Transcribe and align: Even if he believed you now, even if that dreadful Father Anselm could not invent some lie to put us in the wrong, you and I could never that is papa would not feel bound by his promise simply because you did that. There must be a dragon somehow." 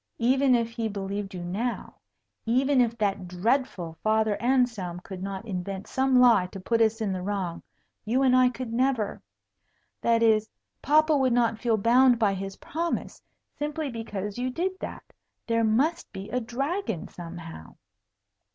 Even 0.17 0.55
if 0.55 0.71
he 0.71 0.87
believed 0.87 1.35
you 1.35 1.43
now, 1.43 1.93
even 2.47 2.81
if 2.81 2.97
that 2.97 3.27
dreadful 3.27 3.95
Father 4.01 4.35
Anselm 4.41 4.99
could 5.01 5.21
not 5.21 5.45
invent 5.45 5.85
some 5.85 6.15
lie 6.19 6.47
to 6.47 6.59
put 6.59 6.81
us 6.81 7.01
in 7.01 7.11
the 7.13 7.21
wrong, 7.21 7.61
you 8.03 8.23
and 8.23 8.35
I 8.35 8.49
could 8.49 8.73
never 8.73 9.21
that 10.01 10.23
is 10.23 10.49
papa 10.81 11.15
would 11.15 11.33
not 11.33 11.59
feel 11.59 11.77
bound 11.77 12.17
by 12.17 12.33
his 12.33 12.55
promise 12.55 13.21
simply 13.59 13.91
because 13.91 14.39
you 14.39 14.49
did 14.49 14.71
that. 14.79 15.03
There 15.45 15.63
must 15.63 16.11
be 16.11 16.31
a 16.31 16.39
dragon 16.41 17.07
somehow." 17.07 17.75